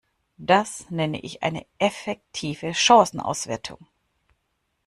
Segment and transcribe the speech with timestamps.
[0.39, 3.85] Das nenne ich eine effektive Chancenauswertung!